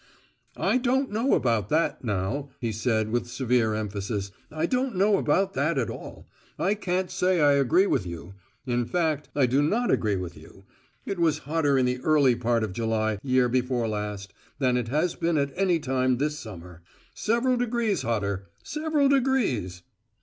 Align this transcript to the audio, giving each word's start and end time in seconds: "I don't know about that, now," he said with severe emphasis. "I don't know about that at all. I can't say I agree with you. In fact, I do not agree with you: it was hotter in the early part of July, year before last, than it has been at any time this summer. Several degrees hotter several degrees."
"I 0.57 0.79
don't 0.79 1.11
know 1.11 1.35
about 1.35 1.69
that, 1.69 2.03
now," 2.03 2.49
he 2.59 2.71
said 2.71 3.11
with 3.11 3.27
severe 3.27 3.75
emphasis. 3.75 4.31
"I 4.49 4.65
don't 4.65 4.95
know 4.95 5.17
about 5.19 5.53
that 5.53 5.77
at 5.77 5.91
all. 5.91 6.27
I 6.57 6.73
can't 6.73 7.11
say 7.11 7.39
I 7.39 7.51
agree 7.53 7.85
with 7.85 8.03
you. 8.07 8.33
In 8.65 8.87
fact, 8.87 9.29
I 9.35 9.45
do 9.45 9.61
not 9.61 9.91
agree 9.91 10.15
with 10.15 10.35
you: 10.35 10.63
it 11.05 11.19
was 11.19 11.37
hotter 11.45 11.77
in 11.77 11.85
the 11.85 11.99
early 12.01 12.33
part 12.35 12.63
of 12.63 12.73
July, 12.73 13.19
year 13.21 13.47
before 13.47 13.87
last, 13.87 14.33
than 14.57 14.75
it 14.75 14.87
has 14.87 15.13
been 15.13 15.37
at 15.37 15.53
any 15.55 15.77
time 15.77 16.17
this 16.17 16.39
summer. 16.39 16.81
Several 17.13 17.55
degrees 17.55 18.01
hotter 18.01 18.47
several 18.63 19.07
degrees." 19.07 19.83